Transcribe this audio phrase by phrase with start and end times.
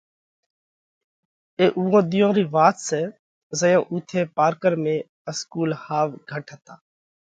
[1.59, 3.01] اي اُوئون ۮِيئون رئِي وات سئہ
[3.59, 4.95] زئيون اُوٿئہ پارڪر ۾
[5.31, 6.73] اسڪُول ۿاوَ گھٽ هتا۔